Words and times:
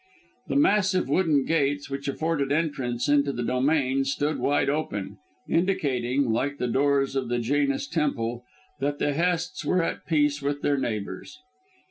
The 0.47 0.55
massive 0.55 1.07
wooden 1.09 1.45
gates, 1.45 1.87
which 1.87 2.07
afforded 2.07 2.51
entrance 2.51 3.07
into 3.07 3.31
the 3.31 3.43
domain, 3.43 4.03
stood 4.03 4.39
wide 4.39 4.67
open, 4.67 5.19
indicating, 5.47 6.31
like 6.31 6.57
the 6.57 6.67
doors 6.67 7.15
of 7.15 7.29
the 7.29 7.37
Janus 7.37 7.87
temple, 7.87 8.43
that 8.79 8.97
the 8.97 9.13
Hests 9.13 9.63
were 9.63 9.83
at 9.83 10.07
peace 10.07 10.41
with 10.41 10.63
their 10.63 10.79
neighbours. 10.79 11.37